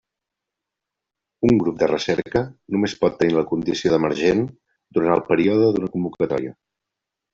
[1.49, 2.41] Un grup de recerca
[2.75, 4.43] només pot tenir la condició d'emergent
[4.99, 6.57] durant el període d'una convocatòria.